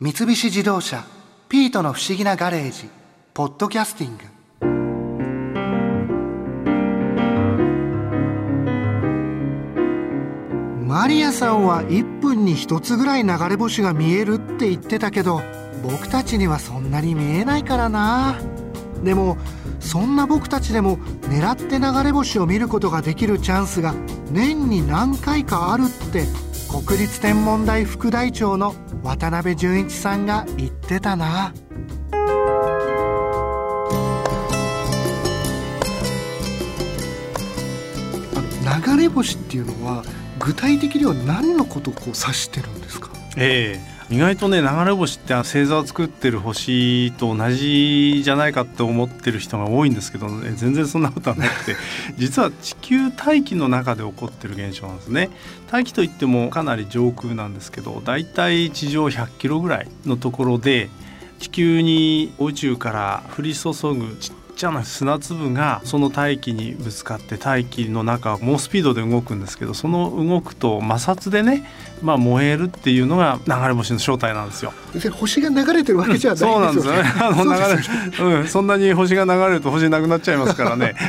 [0.00, 1.04] 三菱自動車
[1.50, 2.88] 「ピートの不思議なガレージ」
[3.34, 4.22] 「ポッドキャスティング」
[10.86, 15.42] マリアさんは1分に1つぐらい流れ星が見えるって言ってたけど
[15.82, 18.36] 僕たちにはそんなに見えないからな。
[19.02, 19.36] でも
[19.80, 23.96] そんな僕たちでも狙って流れ星を見ることができるチャンスが
[24.30, 26.28] 年に何回かあるって
[26.70, 31.52] 国立天文台副台長の渡辺淳一さんが言ってたな。
[38.86, 40.04] 流れ星っていうのは
[40.38, 43.10] 具体的には何のことをこう指してるんですか？
[43.36, 43.97] ええ。
[44.10, 51.76] 意外とね流れ星って星座を作ってる星と同じじゃないかって思ってる人が多いんですけど、ね、全然そんなことはなくて。
[52.16, 55.28] 実は地球大気の中で起こってる現象なんですね。
[55.70, 60.88] 大気といってもかなり上空なんですけどだいたい地上100キロぐらいのところで
[61.38, 71.64] 地球に宇宙から降り注ぐちっちゃな砂粒がその大気にぶつかって大気の中を猛スピードで動くんですけどその動くと摩擦でね、
[72.02, 74.72] まあ、燃えるっていうのが流れ星の正体なんですよ。
[75.12, 77.02] 星が流れてるわけじゃないそうなんですよね。
[77.20, 80.94] あの流れ、うん、そんなに星が流れると星なくなっちゃいますからね。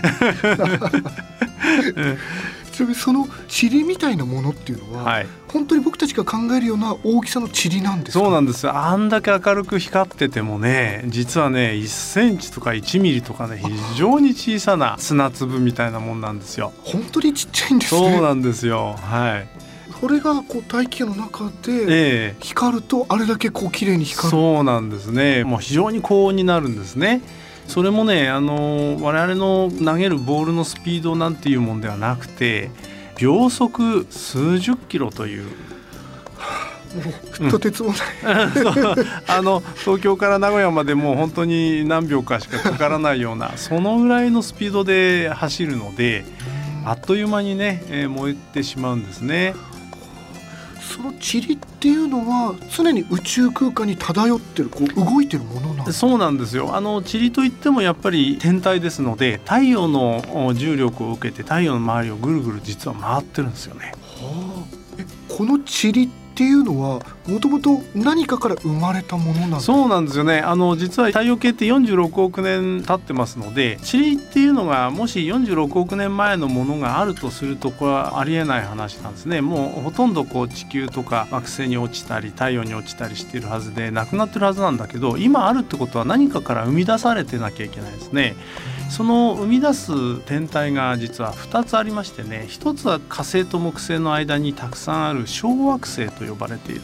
[2.80, 8.70] ちなみにその塵みたいなものっていうのは、はい、本当に僕たちが考えるような大きさの塵なんですそうなんです。
[8.70, 16.72] あんだけ明るく光っててもね実はね1センチとか1ミリとかね非常に小さな砂粒みたいなもんなんですよ。
[16.84, 18.12] 本当にちっちゃいんですね。
[18.14, 18.96] そうなんですよ。
[18.98, 19.48] はい。
[20.00, 25.44] それがこう大気の中で光るとあれだけこう綺麗に光る、そうなんですね。
[25.44, 27.22] もう非常に高温になるんですね
[27.70, 32.72] それもねあの我々の投げるボールのスピードなんていうもんではなくて
[33.16, 35.48] 秒速数十キロという。
[37.52, 38.00] とてつもない、
[39.28, 46.26] あの東京から名古屋までもう本当に何秒かしかかからないようなそのぐらいのスピードで走るので
[46.86, 49.54] あっという間にね、えー、燃えてしまうんですね。
[51.00, 56.76] その塵っていうのは常に宇宙空間に漂ってるこう動いてるものなんそうなんですよ。
[56.76, 63.94] あの塵といってもやっぱり天体ですので太陽の重力を受けて太陽の周りをぐるぐる実は回ってるんですよね。
[64.18, 70.40] はあ、えこの塵っっていうのはもともと何かから生まれたものなんそうなんですよね。
[70.40, 79.42] あの実は太陽系って46億年経ってますので塵っていうのがもし46億年前のものがあるとするとこれはありえない話なんですね。
[79.42, 88.36] もうほとんどこう地球とか惑星に落ちたり太陽に落ちたりしているはずでなくなってるはずなんだけど今あるってことは何かから生み出されてなきゃいけないですね。
[88.90, 92.48] その生み出す天体が実は2つありましてね。
[92.50, 96.82] 1つは火星と木星の間にたくさんある小惑星と呼ばれている。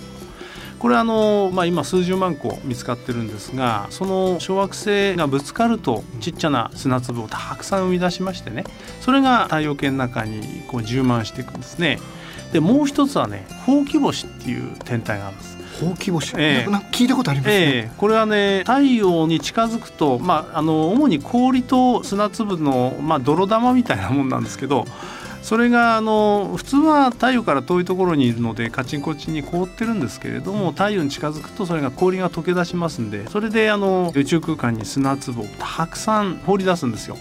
[0.86, 8.66] これあの、まあ、今数十万個見つかってるんですがその小惑星がぶつかるとちっちゃな砂粒をたくさん生み出しましてね
[9.02, 11.98] それが太陽系の中にこう充満していくんですね。
[12.54, 15.58] でもう一つはねほうき星っていう天体があるんです。
[15.84, 24.86] ほうき星、えー、聞いたことありますね、えー、これはね太陽に近づくと、まあ、あの主に氷と砂粒の、まあ、泥玉みたいなもんなんですけど
[25.46, 37.16] それがあの普通は太陽から遠いところにいるのでカチンコチンに凍ってるんですけれども太陽に近づくとそれが氷が溶け出しますんでそれであの宇宙空間に砂粒をたくさん放り出すんですよ。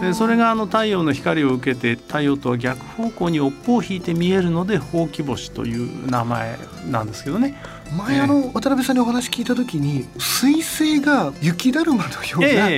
[0.00, 6.58] でそれがあの太陽の光を受けて太陽とは逆方向に尾っぽを引いて見えるのでほうき星という名前
[6.90, 7.54] なんですけどね。
[7.96, 12.68] 前あの渡辺さんにお話聞いた時に彗星が雪だるまのような、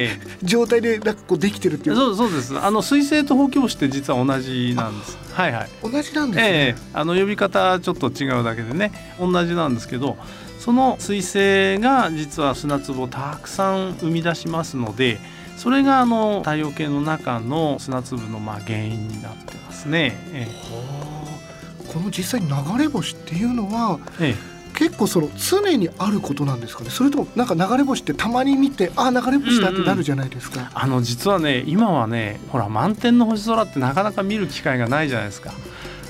[0.43, 1.97] 状態でなんかこうできてるっていう。
[1.97, 2.59] そうそうです。
[2.59, 5.19] あの彗星とほうき星って実は同じなんです。
[5.33, 5.69] はいはい。
[5.83, 10.17] 同じなんですね、えー、あの呼び方ちょっと違うだけでね同じなんですけど
[10.59, 11.21] その彗
[11.77, 15.19] 星が実は砂粒をたくさん生み出しますので
[15.57, 20.17] それがあの太陽系の中の砂粒のまあ原因になってますね。
[20.33, 26.91] えー、この実際に流れ星っていうのは、ええ結構その常にあることなんですかね。
[26.91, 35.53] それともなんか流れ星ってたまに見てあ流れ星だってなるじゃないですか、うんうん、あの実はね今はねほら満天の星空ってなかなか見る機会がないじゃないですか。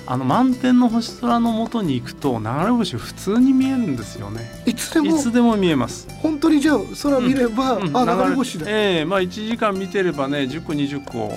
[0.07, 4.63] あの満天の星空のもとに行くと流れ星普通に見えるんですよね。
[4.67, 6.07] いつでもいつでも見えます。
[6.21, 8.67] 本当にじゃあ空見れば、うんうん、あ流れ星だ。
[8.69, 11.31] ええー、まあ1時間見てればね10個20個も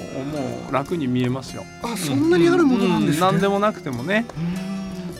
[0.69, 1.63] う楽に見えますよ。
[1.81, 4.25] あそんなにあるものなんですね、うん、何でもなくてもね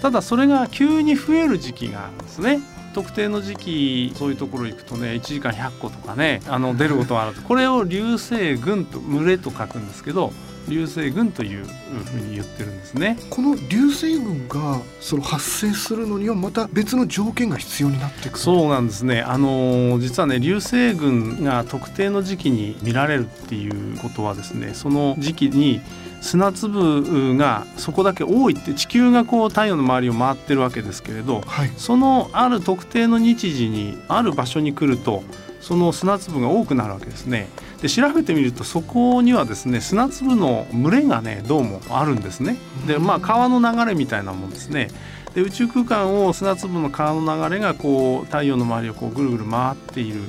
[0.01, 2.59] ただそれが急に増える時期があるんですね。
[2.93, 10.33] 特定の時期そういうところ行くとね1時間100個とかねあの出ることがあるこれを流星群と群れと書くんですけど
[10.69, 13.17] 流星群というふうに言ってるんですね。
[13.29, 18.37] この流星群がその発生するのにはまた別の条件が必要になってくる。
[18.39, 19.21] そうなんですね。
[19.21, 25.81] あの実はね流星群が特定の時期に見られるっていうことはですねその時期に
[26.21, 35.23] 砂粒がそこだけ多いって地球がこう太陽の周りを回ってるわけですけれど、はい、そのある特定の日時にある場所に来ると
[35.61, 37.49] その砂粒が多くなるわけですね。
[37.81, 42.57] で調べてみるとそこにはですね砂粒の群れがねどうもあるんですね。
[42.85, 44.89] でまあ川の流れみたいなもんですね。
[45.33, 50.21] で宇宙空間を砂粒の川の流れがこう太陽の周りをこうぐるぐる回っている。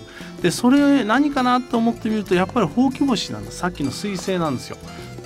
[0.42, 4.76] でそれ何かなと思ってみるとやっぱりほうき星なんですさっきの彗星なんですよ。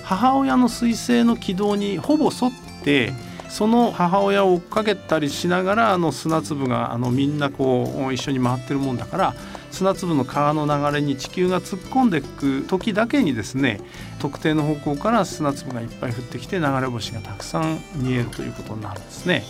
[0.03, 2.51] 母親の彗星の軌道にほぼ沿っ
[2.83, 3.13] て
[3.53, 9.35] その母親を追っかけたりしながらあの砂粒があのみんなこう一緒に回ってるもんだから
[9.69, 13.79] 砂粒の川の流れに地球が突っ込んでいく時だけにですね
[14.17, 19.43] 特定の方向から砂粒がいっぱい降ってきて流れ星がたくさん見えるということになるんですね。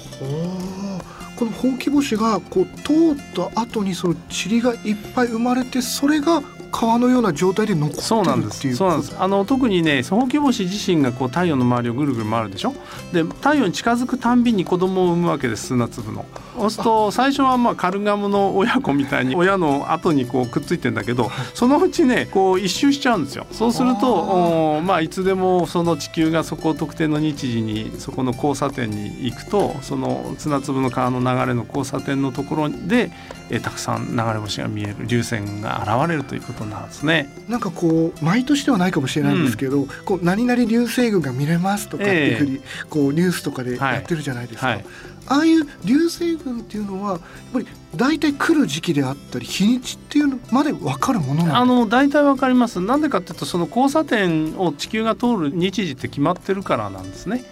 [1.39, 8.75] このほうき星がこう通った後にその塵がいっぱい生まれてそれが川のような状態で残ってるそうなんです。
[8.75, 9.15] そうなんです。
[9.17, 12.73] あの特にねほうき星自身がこう太陽の周りをぐるぐる回るでしょ？
[13.13, 16.25] で太陽に近づくたんびに子供を産むわけです砂粒の。
[16.57, 23.45] そうすると最初はまあカルガムの親子みたいに親の後にこうくっついてんだけどそのうちねこう一周しちゃうんですよ。
[23.51, 33.11] そうするとまあいつでもその地球がそこ特定の日時にそこの交差点に行くとその砂粒の川の流れの交差点のところで
[33.49, 37.33] えたくさん流れ星が見える流線が現れるということなんですね。
[37.47, 44.67] なんかこう毎年ではないかもしれないんですけど、うん、こう何々流星群が見れますとかっていうふうに、こうニュースとかでやってるじゃないですか。
[44.67, 44.85] はいはい、
[45.27, 47.21] ああいう流星群っていうのはやっ
[47.53, 52.79] ぱり大体来る時期であったり日にちっていうのまで分かるものあの大体分かります。
[52.79, 57.43] なんでかっていうとその交差点を地球が通る日時って決まってるからなんですね。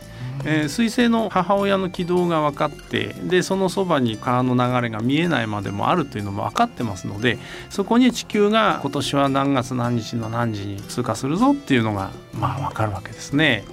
[0.45, 7.37] えー、彗星の母親の軌道が分かってでそのそばに川の流れが見えないまでもあるというのも分かってますので
[7.69, 13.63] そこに地球が今年は何月何日の何時に通過するぞっていうのがまあ分かるわけですね。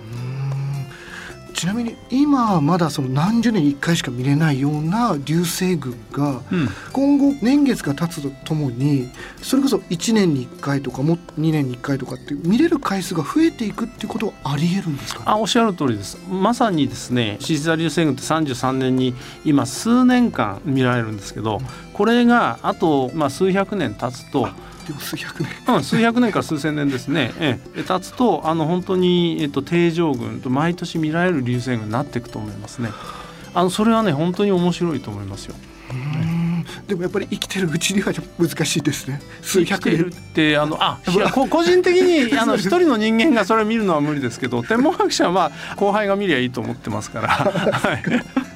[1.54, 6.40] ちなみに今まだその何十年に1回しか見れないような流星群が、
[6.92, 9.10] 今後年月が経つとともに
[9.42, 16.18] それこそ1年に1回とかも2年に1回とかって見れる回数が増えていくっていうことはありえるんですか、ね、あおっしゃる通りです。
[16.28, 19.14] まさにですね獅子座流星群って33年に
[19.44, 21.60] 今数年間見られるんですけど
[21.92, 24.48] これがあと、まあ、数百年経つと
[24.94, 32.90] 数百年、うん、数百年から数千年ですね、ええ、経つとあの本当に、えっと、定常群と毎年見られる流星群になっていくと思いますね。
[33.54, 35.54] あのそれはね本当に面白いと思いますよ。
[36.86, 39.20] でもやっぱり生きてるうちには難しいですね。
[39.42, 40.04] 数百年。
[40.04, 45.40] ってあのあ いや個人的にあの 一人の人間がそれを見るのは無理ですけど天文学者はま
[45.72, 47.28] あ後輩が見りゃいいと思ってますから。
[47.28, 48.47] はい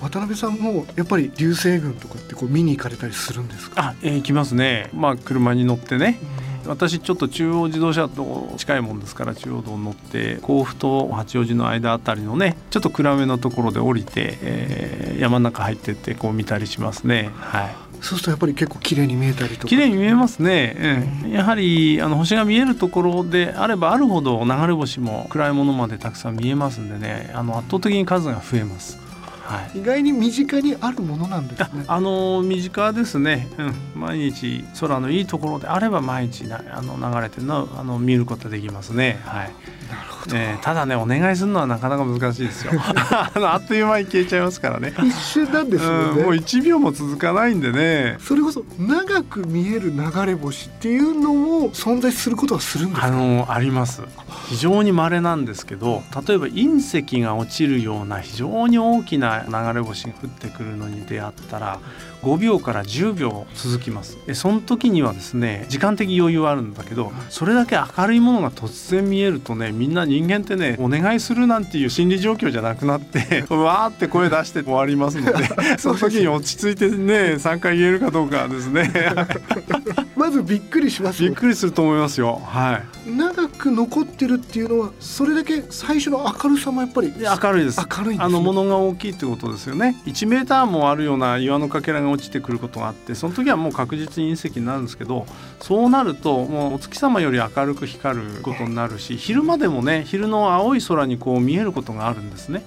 [0.00, 3.82] 渡辺さんもやっぱり流星群とかってこう見に行かれたりするんですか？
[3.82, 4.90] あ、えー、行きますね。
[4.94, 6.18] まあ車に乗ってね、
[6.66, 17.30] 私ちょっと中央自動車と近いもんですから中央道に乗って甲府と八王子の間あたりのねちょっと暗めのところで降りて、えー、山の中入ってってこう見たりしますね。
[17.34, 17.76] はい。
[18.02, 19.68] そうするとやっぱり結構綺麗に見えたりとか？
[19.68, 28.98] 綺麗に見えますね、うん、やはりあの星が見えるところであればあるほど流れ星も暗いものまでたくさん見えますんでねあの圧倒的に数が増えます
[29.46, 31.84] はい、意外に身近にあるものなんですね。
[31.86, 33.48] あの身近ですね、
[33.94, 39.20] うん、毎日空のいいところであれば毎日なあの流れてるのあの見ることできますね。
[39.24, 39.52] はい。
[39.88, 42.72] なるほど、えー、ただねお願いするのはなかなか難しいですよ。
[42.82, 44.92] あのあっという間に消えちゃいますからね。
[44.98, 48.16] 一瞬なんですよね、うん、もう1秒も続かないんでね。
[48.20, 53.06] それこそ長く見える流れ星っていうのも存在することはするんですか？
[53.06, 54.02] あのあります。
[54.48, 61.80] 非常に稀なんですけど、例えば隕石が落ちるような非常に大きな流れ星が降ってくるのに出会ったら
[62.22, 64.18] 5秒から10秒続きます。
[64.26, 78.90] でその時にはですね時間的余裕はあるんだけどそれだけ明るいものが突然見えるとねみんな人間ってねお願いするなんていう心理状況じゃなくなって わーって声出して終わりますので その時に落ち着いてね3回言えるかどうかですね。
[80.16, 82.40] まずびっくりします、びっくりすると思いますよ。
[82.44, 83.10] はい。
[83.10, 87.80] 長く残ってるっていうのはそれだけ最初の明るさもやっぱり明るいです。
[87.98, 90.00] 明るい、ね、あの物が大きいってことですよね。
[90.06, 95.26] 1メーターもあるような岩のかけらが落ちてくることがあってその時はもう確実に隕石になるんですけど
[95.60, 102.62] そうなるともうお月様より明るく光ることになるし昼間でもね昼の青い空にこう見えることがあるんですね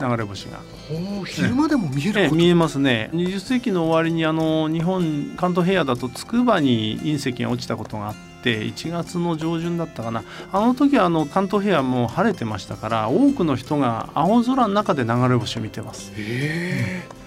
[0.00, 0.58] 流れ星が。
[1.24, 10.22] 昼間でも見える、ええ、見えますね20世紀の終わりにあの日本関東平野だと筑波に隕石が落ちたことがあってって1月の上旬だったかな
[10.52, 16.12] あの時はあの関東平野も晴れてましたから多くの人が青空の中で流れ星を見てます。
[16.14, 17.23] へー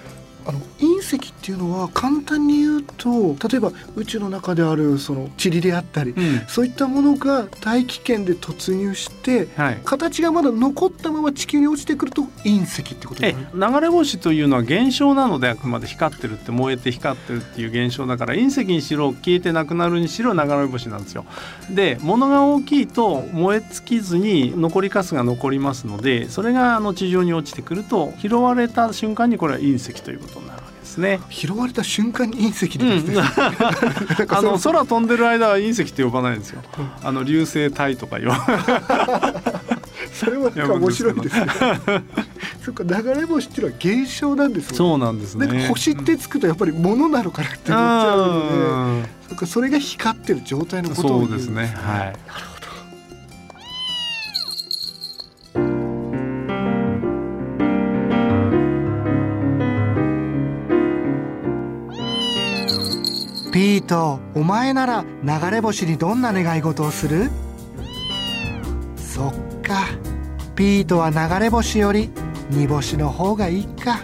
[0.48, 21.26] あの隕石っていうのは簡単に言うと例えば宇宙の中であるその塵であったり、うん、そういったものが大気圏で突入して、はい、形がまだ残ったまま地球に落ちてくると隕石ってことえ流れ星というのは現象なのであくまで光ってるって燃えて光ってるっていう現象だから隕石にしろ消えてなくなるにしろ流れ星なんですよ。
[21.70, 31.20] で物が大きいと燃え尽きずに残りかすが残りますのでそれがあの地上に落ちてくると拾われた瞬間にこれは隕石ということになるわけですね。
[31.30, 33.20] 拾われた瞬間に隕石で、ねうん、
[34.36, 36.62] あの空飛んでる間は隕石って呼ばないんですよ。
[37.04, 38.46] あの流星体とか言わ。
[40.14, 41.48] それは面白いですね。
[42.64, 44.78] そっか流れ星っていうのは現象なんですよ、ね。
[44.78, 45.68] そうなんですね。
[45.70, 51.68] 星ってつくとやっぱり物なのかなって思っちゃうので、そっかそれが光ってる状態のことをそうですね。
[51.68, 51.68] はい。
[51.68, 52.57] なるほど。
[63.78, 67.30] ピートお前なら流れ星にどんな願い事をする？
[68.96, 69.86] そっか。
[70.56, 72.10] ピートは流れ星より
[72.50, 74.00] 煮干しの方がいいか。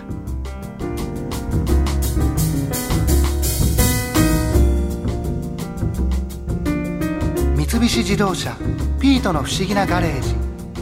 [7.56, 8.56] 三菱自動車
[9.00, 10.36] ピートの不思議なガレージ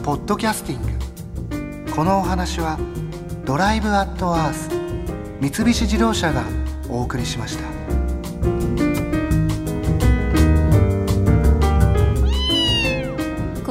[0.04, 1.92] ポッドキャスティング。
[1.94, 2.78] このお話は
[3.46, 4.70] ドライブアットアース
[5.40, 6.44] 三菱自動車が
[6.90, 7.81] お送りしました。